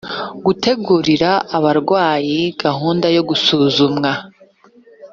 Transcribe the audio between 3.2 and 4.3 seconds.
gusuzumwa